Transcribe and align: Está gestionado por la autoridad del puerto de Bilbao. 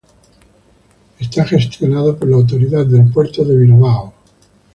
Está 1.19 1.45
gestionado 1.45 2.17
por 2.17 2.27
la 2.27 2.37
autoridad 2.37 2.87
del 2.87 3.11
puerto 3.11 3.45
de 3.45 3.55
Bilbao. 3.55 4.11